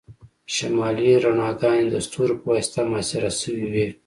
شمالي 0.55 1.11
رڼاګانې 1.23 1.85
د 1.89 1.95
ستورو 2.05 2.35
په 2.41 2.45
واسطه 2.51 2.79
محاصره 2.91 3.31
شوي 3.41 3.65
وي 3.73 3.87